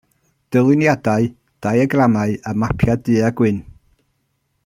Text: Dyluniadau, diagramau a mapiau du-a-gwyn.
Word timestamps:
Dyluniadau, 0.53 1.27
diagramau 1.65 2.31
a 2.49 2.51
mapiau 2.63 2.97
du-a-gwyn. 3.03 3.57